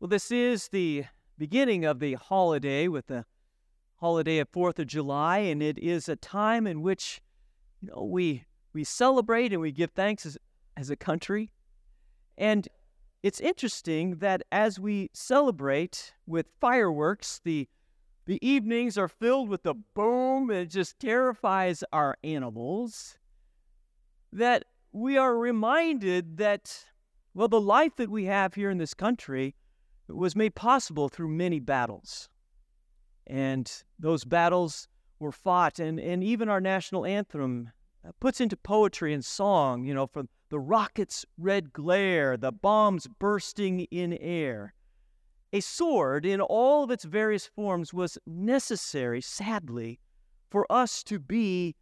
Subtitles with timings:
[0.00, 1.04] Well, this is the
[1.36, 3.26] beginning of the holiday with the
[3.96, 7.20] holiday of 4th of July, and it is a time in which,
[7.82, 10.38] you know, we we celebrate and we give thanks as,
[10.74, 11.52] as a country.
[12.38, 12.66] And
[13.22, 17.68] it's interesting that as we celebrate with fireworks, the
[18.24, 23.18] the evenings are filled with the boom, and it just terrifies our animals.
[24.32, 26.86] That we are reminded that,
[27.34, 29.56] well, the life that we have here in this country
[30.14, 32.28] was made possible through many battles.
[33.26, 37.70] And those battles were fought, and, and even our national anthem
[38.06, 43.06] uh, puts into poetry and song, you know, from the rocket's red glare, the bombs
[43.18, 44.74] bursting in air.
[45.52, 50.00] A sword in all of its various forms was necessary, sadly,
[50.50, 51.74] for us to be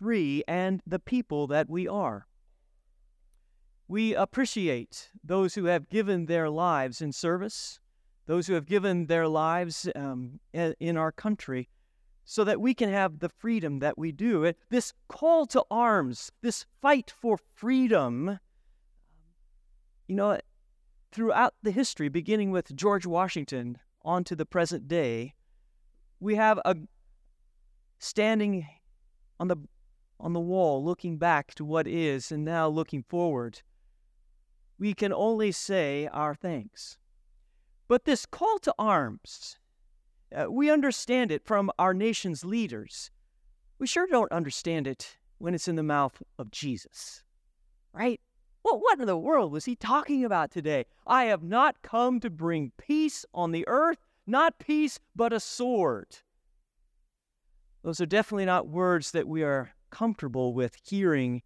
[0.00, 2.26] free and the people that we are.
[3.88, 7.78] We appreciate those who have given their lives in service,
[8.26, 11.68] those who have given their lives um, in our country,
[12.24, 14.52] so that we can have the freedom that we do.
[14.70, 18.40] This call to arms, this fight for freedom,
[20.08, 20.40] you know,
[21.12, 25.34] throughout the history, beginning with George Washington on to the present day,
[26.18, 26.76] we have a
[28.00, 28.66] standing
[29.38, 29.56] on the
[30.18, 33.62] on the wall looking back to what is and now looking forward.
[34.78, 36.98] We can only say our thanks.
[37.88, 39.58] But this call to arms,
[40.34, 43.10] uh, we understand it from our nation's leaders.
[43.78, 47.22] We sure don't understand it when it's in the mouth of Jesus,
[47.92, 48.20] right?
[48.64, 50.86] Well, what in the world was he talking about today?
[51.06, 56.16] I have not come to bring peace on the earth, not peace, but a sword.
[57.84, 61.42] Those are definitely not words that we are comfortable with hearing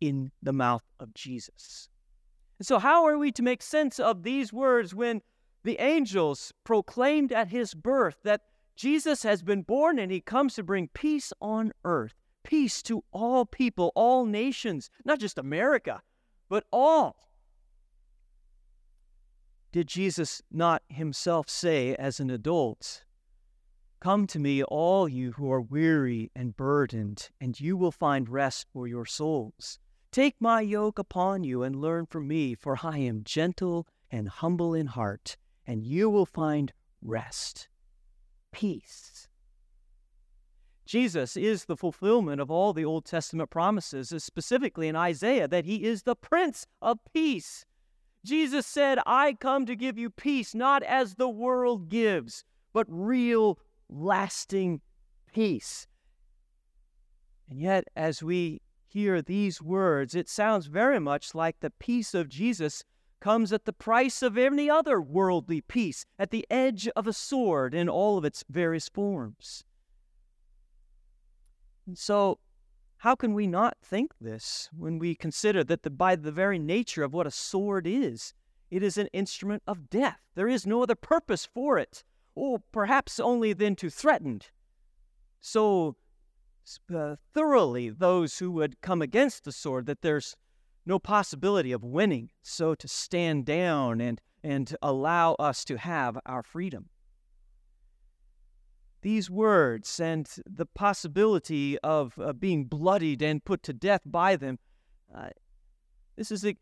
[0.00, 1.88] in the mouth of Jesus.
[2.58, 5.22] And so, how are we to make sense of these words when
[5.64, 8.42] the angels proclaimed at his birth that
[8.74, 13.44] Jesus has been born and he comes to bring peace on earth, peace to all
[13.44, 16.02] people, all nations, not just America,
[16.48, 17.28] but all.
[19.70, 23.04] Did Jesus not himself say as an adult,
[24.00, 28.66] Come to me, all you who are weary and burdened, and you will find rest
[28.72, 29.80] for your souls.
[30.10, 34.72] Take my yoke upon you and learn from me, for I am gentle and humble
[34.74, 35.36] in heart,
[35.66, 37.68] and you will find rest,
[38.50, 39.28] peace.
[40.86, 45.84] Jesus is the fulfillment of all the Old Testament promises, specifically in Isaiah, that he
[45.84, 47.66] is the Prince of Peace.
[48.24, 52.42] Jesus said, I come to give you peace, not as the world gives,
[52.72, 53.58] but real,
[53.90, 54.80] lasting
[55.30, 55.86] peace.
[57.50, 62.28] And yet, as we hear these words, it sounds very much like the peace of
[62.28, 62.84] Jesus
[63.20, 67.74] comes at the price of any other worldly peace, at the edge of a sword
[67.74, 69.64] in all of its various forms.
[71.86, 72.38] And so,
[72.98, 77.02] how can we not think this when we consider that the, by the very nature
[77.04, 78.34] of what a sword is,
[78.70, 80.20] it is an instrument of death?
[80.34, 84.42] There is no other purpose for it, or perhaps only then to threaten
[85.40, 85.96] so
[86.94, 90.36] uh, thoroughly those who would come against the sword that there's
[90.84, 92.30] no possibility of winning.
[92.42, 96.90] So to stand down and, and allow us to have our freedom
[99.02, 104.58] these words and the possibility of uh, being bloodied and put to death by them,
[105.14, 105.28] uh,
[106.16, 106.56] this is a,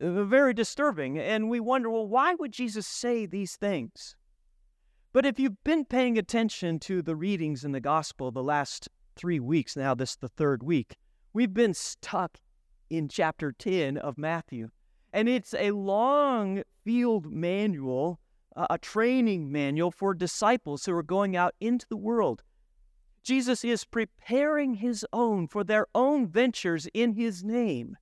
[0.00, 1.18] a very disturbing.
[1.18, 4.16] And we wonder, well, why would Jesus say these things?
[5.12, 9.40] But if you've been paying attention to the readings in the gospel the last three
[9.40, 10.96] weeks, now this is the third week,
[11.32, 12.38] we've been stuck
[12.90, 14.68] in chapter 10 of Matthew.
[15.12, 18.18] And it's a long field manual
[18.56, 22.42] uh, a training manual for disciples who are going out into the world.
[23.22, 27.96] Jesus is preparing his own for their own ventures in his name.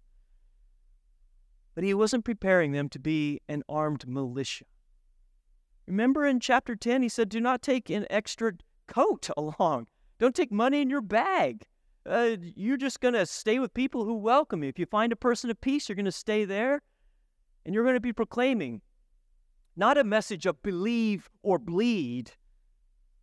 [1.74, 4.64] But he wasn't preparing them to be an armed militia.
[5.86, 8.52] Remember in chapter 10, he said, Do not take an extra
[8.86, 9.88] coat along.
[10.20, 11.66] Don't take money in your bag.
[12.06, 14.68] Uh, you're just going to stay with people who welcome you.
[14.68, 16.82] If you find a person of peace, you're going to stay there
[17.64, 18.82] and you're going to be proclaiming
[19.76, 22.32] not a message of believe or bleed,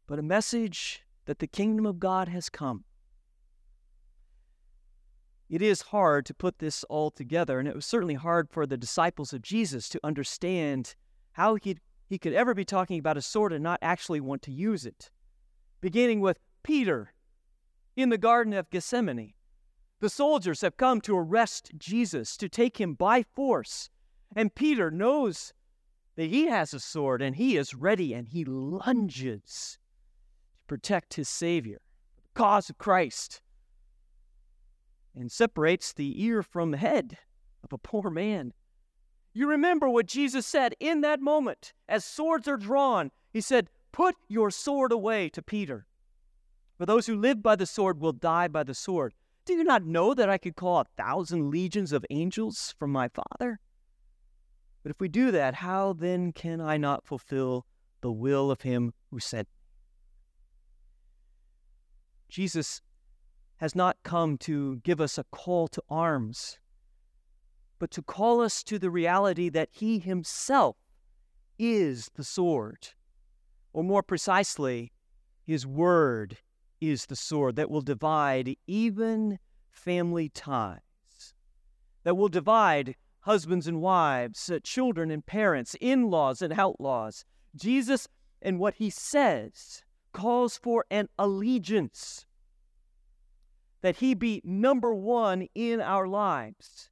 [0.07, 2.83] but a message that the kingdom of God has come.
[5.49, 8.75] It is hard to put this all together, and it was certainly hard for the
[8.75, 10.95] disciples of Jesus to understand
[11.33, 11.77] how he
[12.09, 15.11] he could ever be talking about a sword and not actually want to use it.
[15.81, 17.13] Beginning with Peter
[17.95, 19.33] in the Garden of Gethsemane.
[20.01, 23.89] The soldiers have come to arrest Jesus, to take him by force.
[24.35, 25.53] And Peter knows
[26.17, 29.79] that he has a sword and he is ready and he lunges
[30.57, 31.79] to protect his Savior,
[32.21, 33.41] the cause of Christ,
[35.15, 37.17] and separates the ear from the head
[37.63, 38.51] of a poor man.
[39.33, 43.11] You remember what Jesus said in that moment as swords are drawn.
[43.31, 45.87] He said, Put your sword away to Peter.
[46.77, 49.13] For those who live by the sword will die by the sword.
[49.45, 53.09] Do you not know that I could call a thousand legions of angels from my
[53.09, 53.59] Father?
[54.83, 57.65] But if we do that, how then can I not fulfill
[58.01, 59.53] the will of him who sent me?
[62.29, 62.81] Jesus
[63.57, 66.59] has not come to give us a call to arms,
[67.79, 70.75] but to call us to the reality that he himself
[71.57, 72.89] is the sword.
[73.73, 74.91] Or more precisely,
[75.43, 76.37] his word
[76.79, 79.39] is the sword that will divide even
[79.69, 81.33] family ties,
[82.03, 87.25] that will divide husbands and wives, uh, children and parents, in laws and outlaws.
[87.55, 88.07] Jesus
[88.41, 89.83] and what he says
[90.13, 92.25] calls for an allegiance,
[93.81, 96.89] that he be number one in our lives.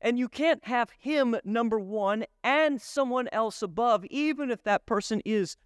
[0.00, 5.22] And you can't have him number one and someone else above, even if that person
[5.24, 5.56] is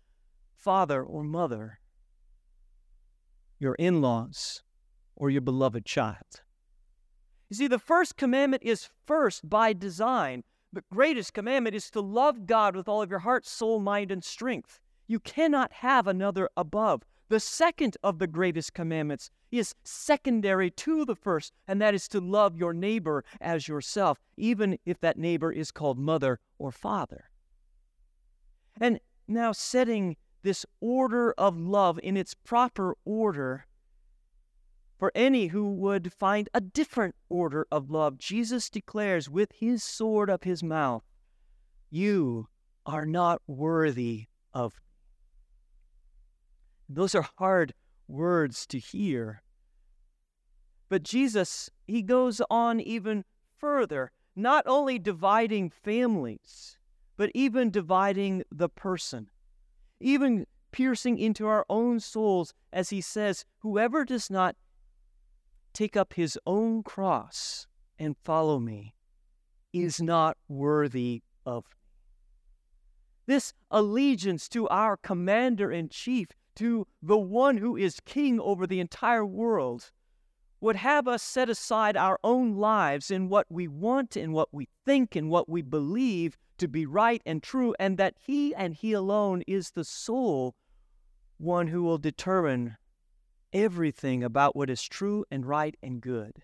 [0.54, 1.80] father or mother,
[3.58, 4.62] your in laws,
[5.14, 6.42] or your beloved child.
[7.48, 10.44] You see, the first commandment is first by design.
[10.72, 14.22] The greatest commandment is to love God with all of your heart, soul, mind, and
[14.22, 14.80] strength.
[15.06, 17.02] You cannot have another above.
[17.28, 22.20] The second of the greatest commandments is secondary to the first, and that is to
[22.20, 27.30] love your neighbor as yourself, even if that neighbor is called mother or father.
[28.80, 30.16] And now, setting
[30.46, 33.66] this order of love in its proper order,
[34.96, 40.30] for any who would find a different order of love, Jesus declares with his sword
[40.30, 41.02] of his mouth,
[41.90, 42.46] You
[42.86, 44.74] are not worthy of.
[46.88, 47.74] Those are hard
[48.06, 49.42] words to hear.
[50.88, 53.24] But Jesus, he goes on even
[53.58, 56.78] further, not only dividing families,
[57.16, 59.28] but even dividing the person,
[60.00, 64.56] even piercing into our own souls as he says, Whoever does not
[65.72, 67.66] take up his own cross
[67.98, 68.94] and follow me
[69.72, 73.34] is not worthy of me.
[73.34, 78.80] This allegiance to our commander in chief, to the one who is king over the
[78.80, 79.90] entire world,
[80.60, 84.68] would have us set aside our own lives in what we want and what we
[84.84, 88.92] think and what we believe to be right and true, and that He and He
[88.92, 90.54] alone is the sole
[91.38, 92.76] one who will determine
[93.52, 96.42] everything about what is true and right and good.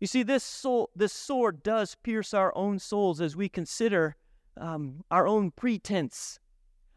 [0.00, 4.16] You see, this, soul, this sword does pierce our own souls as we consider
[4.58, 6.38] um, our own pretense,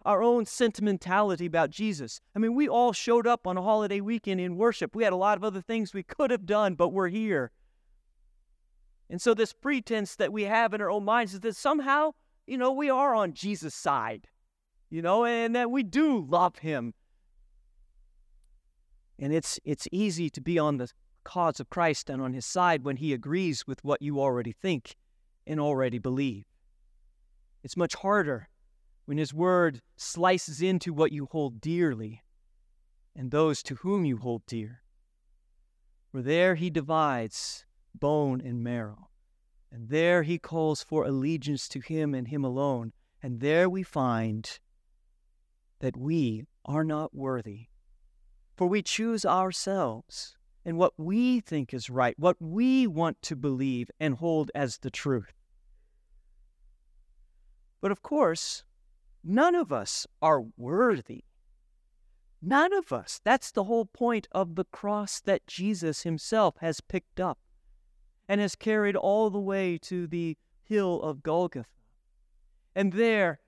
[0.06, 2.22] our own sentimentality about Jesus.
[2.36, 4.96] I mean, we all showed up on a holiday weekend in worship.
[4.96, 7.52] We had a lot of other things we could have done, but we're here.
[9.10, 12.12] And so, this pretense that we have in our own minds is that somehow,
[12.46, 14.28] you know, we are on Jesus' side,
[14.90, 16.94] you know, and that we do love him
[19.22, 20.90] and it's, it's easy to be on the
[21.24, 24.96] cause of Christ and on his side when he agrees with what you already think
[25.46, 26.46] and already believe.
[27.64, 28.48] It's much harder
[29.10, 32.22] when his word slices into what you hold dearly
[33.16, 34.84] and those to whom you hold dear.
[36.12, 39.10] For there he divides bone and marrow,
[39.72, 44.60] and there he calls for allegiance to him and him alone, and there we find
[45.80, 47.70] that we are not worthy
[48.56, 53.90] for we choose ourselves and what we think is right, what we want to believe
[54.00, 55.34] and hold as the truth.
[57.82, 58.66] But of course,
[59.24, 61.24] none of us are worthy.
[62.42, 63.20] None of us.
[63.24, 67.40] That's the whole point of the cross that Jesus himself has picked up
[68.28, 71.66] and has carried all the way to the hill of Golgotha.
[72.76, 73.40] And there,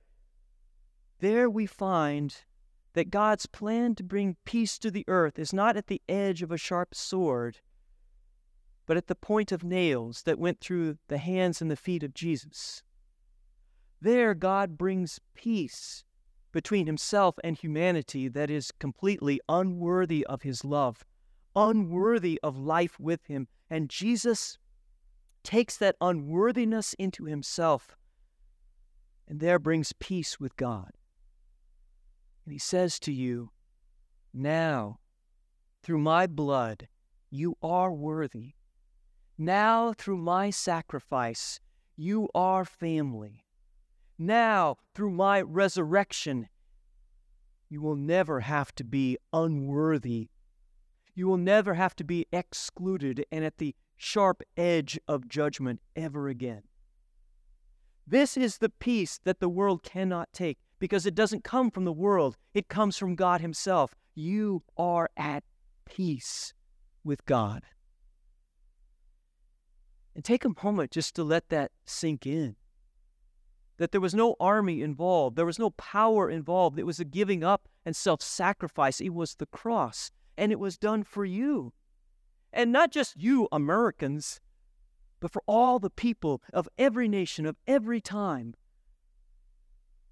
[1.19, 2.35] there we find
[2.93, 6.51] that God's plan to bring peace to the earth is not at the edge of
[6.51, 7.59] a sharp sword,
[8.85, 12.13] but at the point of nails that went through the hands and the feet of
[12.13, 12.83] Jesus.
[14.01, 16.03] There, God brings peace
[16.51, 21.05] between himself and humanity that is completely unworthy of his love,
[21.55, 23.47] unworthy of life with him.
[23.69, 24.57] And Jesus
[25.43, 27.95] takes that unworthiness into himself
[29.31, 30.91] and there brings peace with God.
[32.43, 33.51] And he says to you,
[34.33, 34.99] Now,
[35.81, 36.89] through my blood,
[37.29, 38.55] you are worthy.
[39.37, 41.61] Now, through my sacrifice,
[41.95, 43.45] you are family.
[44.21, 46.47] Now through my resurrection,
[47.69, 50.29] you will never have to be unworthy.
[51.13, 56.27] You will never have to be excluded and at the sharp edge of judgment ever
[56.27, 56.63] again.
[58.07, 61.93] This is the peace that the world cannot take because it doesn't come from the
[61.93, 63.95] world, it comes from God Himself.
[64.15, 65.43] You are at
[65.85, 66.53] peace
[67.03, 67.63] with God.
[70.15, 72.55] And take a moment just to let that sink in.
[73.77, 76.77] That there was no army involved, there was no power involved.
[76.77, 79.01] It was a giving up and self sacrifice.
[79.01, 81.73] It was the cross, and it was done for you.
[82.53, 84.39] And not just you, Americans,
[85.19, 88.55] but for all the people of every nation, of every time.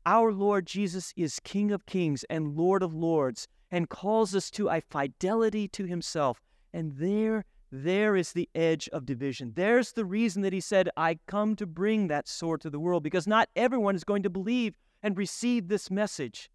[0.05, 4.69] Our Lord Jesus is King of kings and Lord of lords and calls us to
[4.69, 6.41] a fidelity to himself.
[6.73, 9.53] And there, there is the edge of division.
[9.55, 13.03] There's the reason that he said, I come to bring that sword to the world,
[13.03, 14.73] because not everyone is going to believe
[15.03, 16.49] and receive this message.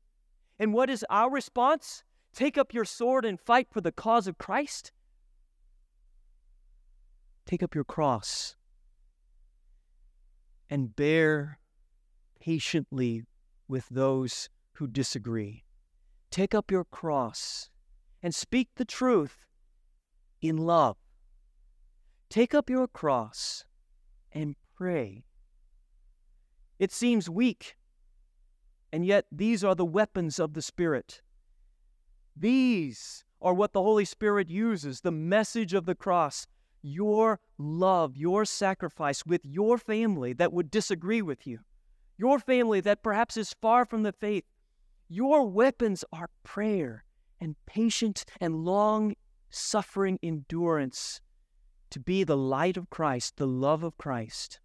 [0.58, 2.02] And what is our response?
[2.34, 4.92] Take up your sword and fight for the cause of Christ?
[7.46, 8.56] Take up your cross
[10.68, 11.58] and bear
[12.40, 13.22] patiently
[13.68, 15.64] with those who disagree.
[16.30, 17.70] Take up your cross
[18.22, 19.46] and speak the truth
[20.40, 20.96] in love.
[22.28, 23.64] Take up your cross
[24.32, 25.24] and pray.
[26.78, 27.76] It seems weak,
[28.92, 31.22] and yet these are the weapons of the Spirit.
[32.36, 36.46] These are what the Holy Spirit uses the message of the cross
[36.82, 41.60] your love, your sacrifice with your family that would disagree with you,
[42.18, 44.44] your family that perhaps is far from the faith.
[45.08, 47.04] Your weapons are prayer
[47.40, 49.14] and patient and long
[49.48, 51.20] suffering endurance
[51.94, 54.58] to be the light of Christ, the love of Christ.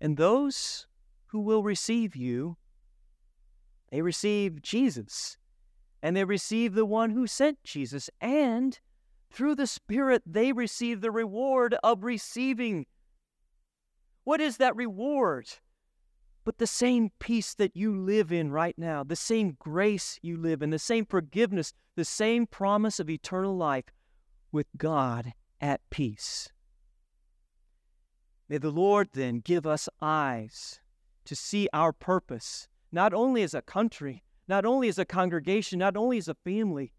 [0.00, 0.86] And those
[1.26, 2.56] who will receive you,
[3.90, 5.36] they receive Jesus,
[6.00, 8.78] and they receive the one who sent Jesus, and
[9.32, 12.86] through the Spirit, they receive the reward of receiving.
[14.22, 15.48] What is that reward?
[16.44, 20.62] But the same peace that you live in right now, the same grace you live
[20.62, 23.86] in, the same forgiveness, the same promise of eternal life
[24.52, 26.48] with God at peace.
[28.48, 30.80] May the Lord then give us eyes
[31.24, 35.96] to see our purpose, not only as a country, not only as a congregation, not
[35.96, 36.92] only as a family,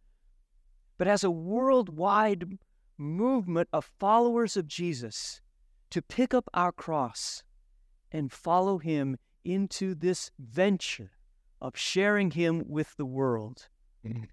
[0.97, 2.57] but as a worldwide
[2.97, 5.41] movement of followers of Jesus
[5.89, 7.43] to pick up our cross
[8.11, 11.11] and follow him into this venture
[11.59, 13.67] of sharing him with the world.
[14.05, 14.23] Mm-hmm.